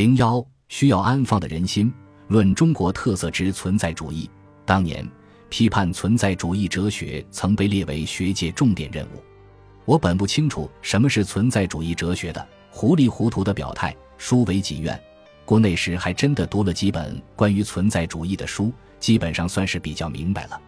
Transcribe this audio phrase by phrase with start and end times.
[0.00, 1.92] 零幺需要安放的人心，
[2.28, 4.30] 论中国特色之存在主义。
[4.64, 5.06] 当年
[5.50, 9.22] 批判存在主义哲学曾被列为学界重点任务。
[9.84, 14.98] 我本不清楚什么是存在主义哲学的，糊里糊涂的表态，书为己愿。
[15.44, 20.58] 国内时还真的读了几本关于存在主义的书，基本上算是比较明白了。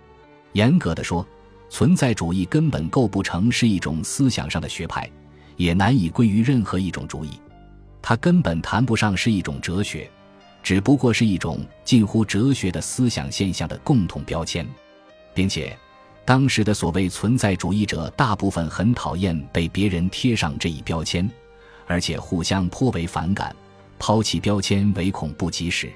[0.53, 1.27] 严格的说，
[1.71, 5.11] 存在主义根本构不成是一种思想上的学派，
[5.57, 7.31] 也难以归于任何一种主义。
[8.03, 10.11] 它根本谈不上是一种哲学，
[10.63, 14.69] 只不过是一种近乎哲学的思想现象的共同标签，
[15.33, 15.77] 并且，
[16.25, 21.31] 当时的所谓存在主义者大部分很讨厌被别人贴上这一标签，
[21.87, 23.55] 而且互相颇为反感，
[23.99, 25.91] 抛弃标签唯恐不及时。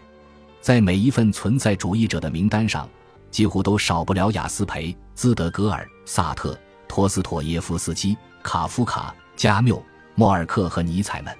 [0.60, 2.88] 在每一份存在主义者的名单上，
[3.30, 9.80] 几乎都少不了雅斯培、兹德格尔、萨特、托斯妥耶夫斯基、卡夫卡、加缪、
[10.14, 11.32] 莫尔克和尼采们。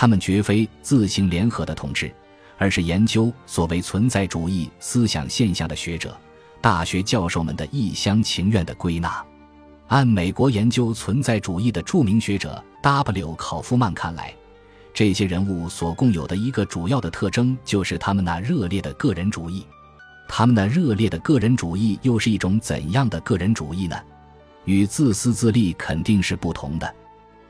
[0.00, 2.10] 他们绝非自行联合的同志，
[2.56, 6.16] 而是研究所谓存在主义思想现象的学者、
[6.58, 9.22] 大学教授们的一厢情愿的归纳。
[9.88, 13.34] 按美国研究存在主义的著名学者 W.
[13.34, 14.34] 考夫曼看来，
[14.94, 19.66] 这些人物所共有的一个主要的特征，就是他们那热烈的个人主义。
[20.26, 24.00] 他们那热烈的个人主义又是一种怎样的个人主义呢？
[24.64, 26.94] 与自私自利肯定是不同的。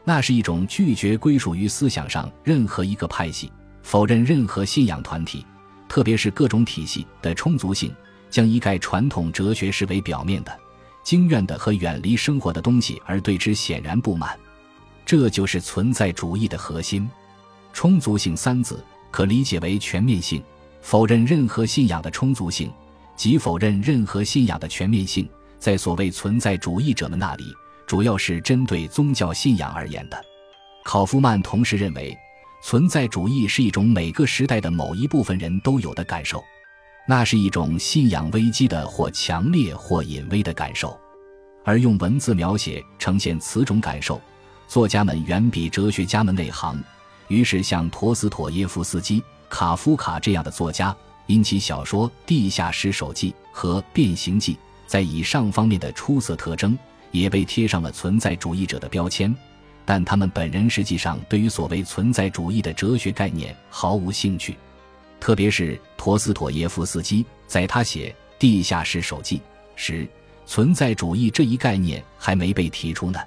[0.05, 5.45] 那是一种拒绝归属于思想上任何一个派系，否认任何信仰团体，
[5.89, 7.95] 特别是各种体系的充足性，
[8.31, 10.59] 将一概传统哲学视为表面的、
[11.05, 14.39] 经验的和远离生活的东西，而对之显然不满。
[15.05, 17.09] 这就是存在主义的核心。
[17.73, 20.43] 充足性三字可理解为全面性，
[20.81, 22.73] 否认任何信仰的充足性，
[23.17, 27.45] 即否认任何信仰的全面性，在所谓存在主义者们那里。
[27.91, 30.25] 主要是针对宗教信仰而言的。
[30.85, 32.17] 考夫曼同时认为，
[32.63, 36.41] 存在主义是一种每个时代的某一部分人都有的感受，
[37.09, 40.97] 那是一种信仰危机的或强烈或隐微的感受，
[41.65, 44.21] 而用文字描写呈现此种感受，
[44.69, 46.81] 作家们远比哲学家们内行。
[47.27, 50.97] 于是，像陀思妥耶夫斯基、卡夫卡这样的作家，
[51.27, 54.55] 因其小说《地下室手记》和《变形记》
[54.87, 56.79] 在以上方面的出色特征。
[57.11, 59.35] 也被贴上了存在主义者的标签，
[59.85, 64.57] 但他们本人实际上对于所谓存在主义的哲学概念毫无兴趣。
[65.19, 69.37] 特别是陀思妥耶夫斯基，在他写《地下室手记》
[69.77, 70.09] 时，
[70.47, 73.21] 存在主义这一概念还没被提出呢。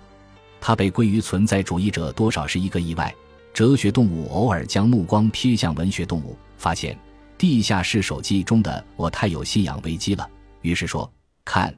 [0.59, 3.13] 他被归于存在主义者，多少是一个意外。
[3.53, 6.95] 哲学动物偶尔将目光瞥向文学动物，发现
[7.37, 10.27] 《地下室手记》中的我太有信仰危机了，
[10.61, 11.11] 于是说
[11.45, 11.71] ：“看。”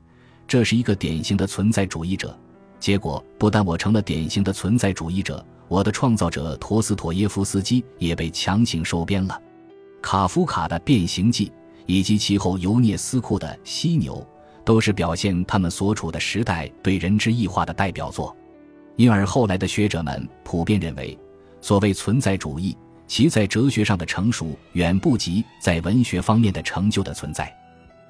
[0.47, 2.37] 这是一个典型的存在主义者，
[2.79, 9.41] 结果不但我成了典型的存在主义者，我的创造者陀思妥耶夫斯基也被强行收编了。
[10.01, 11.47] 卡夫卡的《变形记》
[11.87, 14.15] 以及其后尤涅斯库的《犀牛》，
[14.63, 18.35] 都是表现他们所处的时代对人之异化的代表作。
[18.97, 21.17] 因而后来的学者们普遍认为，
[21.59, 22.77] 所谓存在主义，
[23.07, 27.51] 其在哲学上的成熟远不及在文学方面的成就的存在。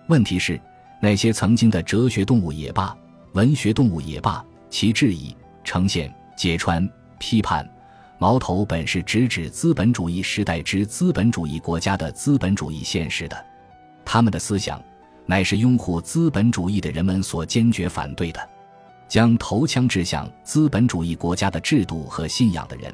[0.09, 0.59] 问题是。
[1.05, 2.97] 那些曾经的哲学动物也罢，
[3.33, 6.89] 文学动物也罢，其质疑、呈现、揭穿、
[7.19, 7.63] 批判，
[8.17, 13.45] 矛头本是直指资本主义时代之资本主义国家的资本主义现实的。
[14.03, 14.81] 他们的思想，
[15.27, 18.39] 乃是拥护资本主义的人们所坚决反对的。
[19.07, 22.91] 将头枪指向资本主义国家的制度和信仰的人，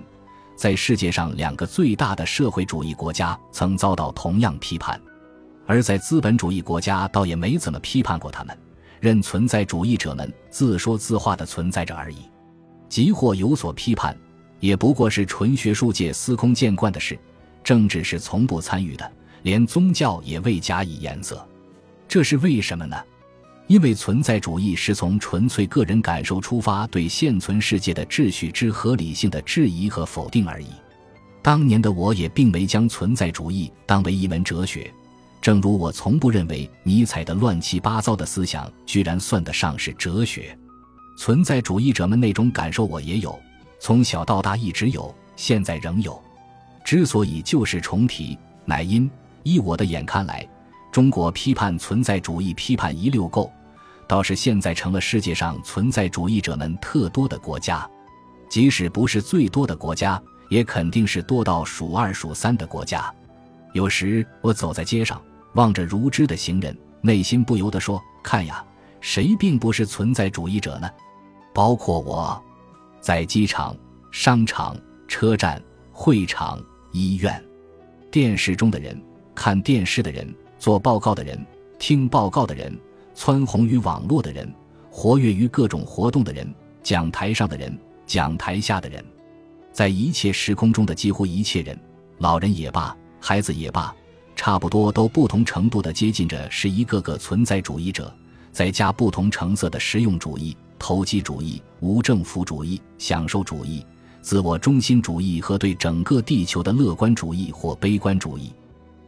[0.58, 5.00] 在世界上两个最大的社会主义国家曾遭到同样批判。
[5.66, 8.58] 而在资本主义国家，倒也没怎么批判过他们，
[9.00, 12.18] 任存在主义者们自说自话的存在着而已。
[12.90, 14.18] 即或有所批判，
[14.60, 17.18] 也不过是纯学术界司空见惯的事，
[17.64, 19.12] 政治是从不参与的，
[19.44, 21.48] 连宗教也未加以颜色。
[22.08, 22.98] 这是为什么呢？
[23.68, 30.68] 因为存在主义是从纯粹个人感受出发，对现存世界的秩序之合理性的质疑和否定而已。
[31.42, 34.94] 当年的我也并没将存在主义当为一门哲学。
[35.42, 40.56] 正如我从不认为尼采的乱七八糟的思想居然算得上是哲学，
[41.18, 43.38] 存在主义者们那种感受我也有，
[43.80, 46.22] 从小到大一直有，现在仍有。
[46.86, 49.10] 之所以旧事重提，乃因
[49.42, 50.48] 依我的眼看来，
[50.92, 53.52] 中国批判存在主义批判一溜够，
[54.08, 57.90] 倒是现在成了世界上存在主义者们特多的国家，
[58.48, 63.12] 即使不是最多的国家，也肯定是多到数二数三的国家。
[63.74, 65.20] 有时我走在街上。
[65.54, 68.64] 望着如织的行人，内心不由得说：“看呀，
[69.00, 70.90] 谁并不是存在主义者呢？
[71.54, 72.42] 包括我，
[73.00, 73.76] 在机场、
[74.12, 74.78] 商场、
[75.08, 75.62] 车站、
[75.92, 77.44] 会场、医院，
[78.10, 79.00] 电视中的人、
[79.36, 81.46] 看电视的人、做报告的人、
[81.78, 82.78] 听报告的人、
[83.14, 84.50] 蹿红于网络的人、
[84.90, 89.04] 活跃于各种活动的人、讲台上的人、讲台下的人，
[89.74, 91.78] 在一切时空中的几乎一切人，
[92.20, 93.94] 老人也罢，孩子也罢，
[94.36, 98.14] 差不多都不同程度的接近着是一个个存在主义者，
[98.52, 103.86] 再加不同成色的实用主义、投机主义、无政府主义、享受主义。
[104.22, 108.54] 自我中心主义和对整个地球的乐观主义或悲观主义，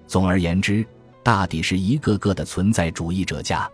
[0.08, 0.84] 总而言之，
[1.22, 3.70] 大抵是一个个的存在主义者家。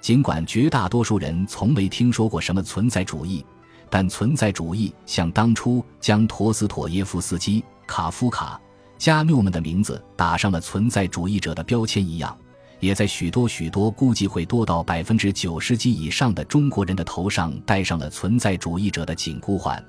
[0.00, 3.42] 尽管绝大多数人从没听说过什么存在主义，
[3.88, 8.60] 但存在主义像当初将陀思妥耶夫斯基、卡夫卡、
[8.98, 12.36] 加缪们的名字打上了存在主义者的标签一样，
[12.80, 19.82] 也在许多许多估计会多到百分之九十及以上的中国人的头上戴上了存在主义者的紧箍环。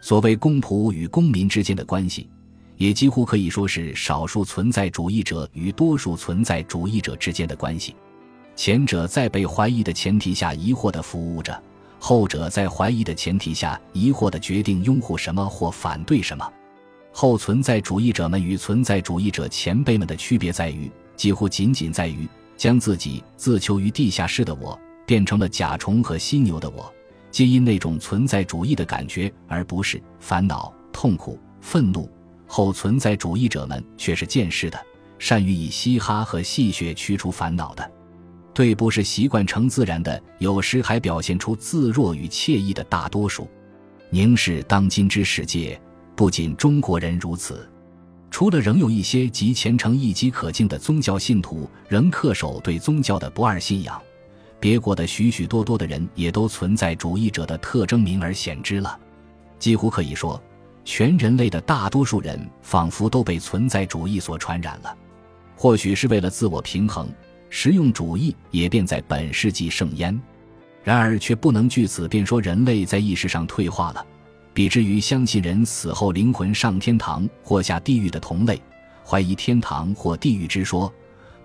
[0.00, 2.28] 所谓公仆与公民之间的关系，
[2.76, 7.96] 也几乎可以说是少数存在主义者与多数存在主义者之间的关系。
[8.54, 11.60] 前者在被怀疑的前提下疑惑地服务着，
[11.98, 16.48] 后者在怀疑的前提下疑惑地决定拥护什么或反对什么。
[17.12, 26.92] 后存在主义者们与存在主义者前辈们的区别在于，几乎仅仅在于将自己自囚于地下室的我变成了甲虫和犀牛的我。
[27.30, 32.10] 皆因那种存在主义的感觉，而不是烦恼、痛苦、愤怒。
[32.46, 34.78] 后存在主义者们却是见识的，
[35.18, 37.90] 善于以嘻哈和戏谑驱除烦恼的。
[38.54, 43.46] 对不是习惯成自然的，有时还表现出自若与惬意的大多数。
[44.10, 45.78] 凝视当今之世界，
[46.18, 47.70] 不仅中国人如此，
[48.28, 54.02] 除了仍有一些极虔诚、一己可敬的宗教信徒，仍恪守对宗教的不二信仰。
[54.58, 58.98] 别国的许许多多的人也都存在主义者的特征明而显之了，
[59.60, 60.42] 几乎可以说，
[60.84, 64.92] 全人类的大多数人仿佛都被存在主义所传染了。
[65.54, 67.08] 或许是为了自我平衡，
[67.48, 70.20] 实用主义也便在本世纪盛焉。
[70.82, 74.04] 然而，却不能据此便说人类在意识上退化了，
[74.58, 78.60] 比之于相信人死后灵魂上天堂或下地狱的同类，
[79.06, 80.92] 怀疑天堂或地狱之说，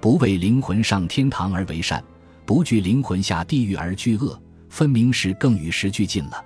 [0.02, 2.04] 不为灵魂上天堂而为善。
[2.44, 6.44] 不惧灵魂下地狱而惧恶，分明是更与时俱进了。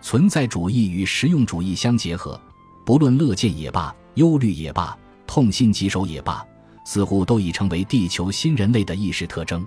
[0.00, 2.40] 存在主义与实用主义相结合，
[2.84, 4.98] 不论乐见也罢，忧虑也罢，
[5.28, 6.44] 痛心疾首也罢，
[6.84, 9.64] 似乎都已成为地球新人类的意识特征。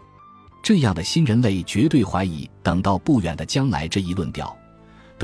[0.62, 4.54] 这样的新人类绝对怀疑等到不远的将来这一论调，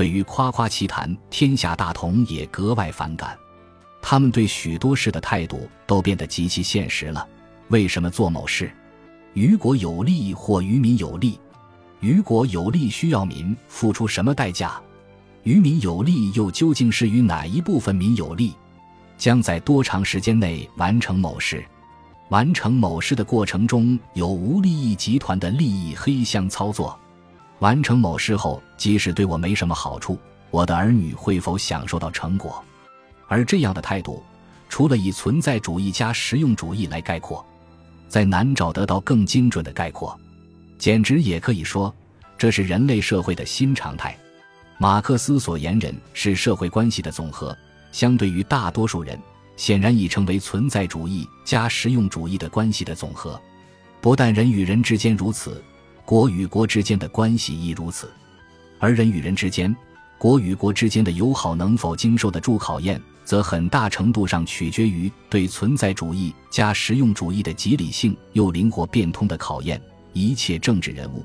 [0.00, 3.36] 对于夸夸其谈天下大同也格外反感。
[4.00, 7.28] 他们对许多事的态度都变得极其现实了。
[7.68, 8.72] 为什么做某事？
[9.34, 11.38] 于国有利或于民有利，
[12.00, 14.80] 于国有利需要民付出什么代价？
[15.42, 18.54] 于民有利又究竟是与哪一部分民有利？
[19.18, 21.62] 将在多长时间内完成某事？
[22.30, 26.98] 完成某事的过程中有无利益集团的利益黑箱操作？
[27.60, 30.18] 完成某事后，即使对我没什么好处，
[30.50, 32.62] 我的儿女会否享受到成果？
[33.28, 34.22] 而这样的态度，
[34.68, 37.44] 除了以存在主义加实用主义来概括。
[38.08, 40.18] 再难找得到更精准的概括，
[40.78, 41.94] 简直也可以说，
[42.36, 44.18] 这是人类社会的新常态。
[44.78, 47.56] 马克思所言人是社会关系的总和，
[47.92, 49.16] 相对于大多数人，
[49.56, 53.40] 显然已成为存在主义加实用主义的关系的总和。
[54.00, 55.62] 不但人与人之间如此，
[56.10, 58.10] 国与国之间的关系亦如此。
[58.80, 59.72] 而人与人之间，
[60.18, 63.00] 国与国之间的友好能否经受得住考验？
[63.24, 69.80] 则很大程度上取决于对存在主义加实用主义的极理性又灵活变通的考验。
[70.12, 71.24] 一切政治人物，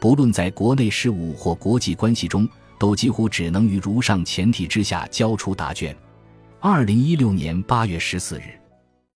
[0.00, 2.48] 不论在国内事务或国际关系中，
[2.80, 5.96] 都几乎只能于如上前提之下交出答卷。
[6.58, 8.58] 二零一六年八月十四日。